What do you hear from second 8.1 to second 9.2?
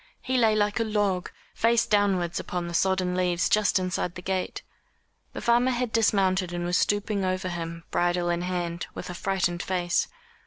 in hand, with a